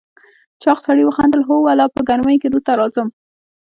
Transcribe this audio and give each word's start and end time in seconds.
چاغ 0.61 0.77
سړي 0.87 1.03
وخندل: 1.05 1.41
هو 1.49 1.55
والله، 1.65 1.87
په 1.95 2.01
ګرمۍ 2.09 2.35
کې 2.41 2.49
دلته 2.53 2.71
راځم. 2.79 3.07